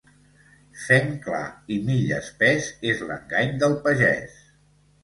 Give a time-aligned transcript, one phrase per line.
[0.85, 1.43] Fenc clar
[1.75, 4.43] i mill espès és l'engany del pagès.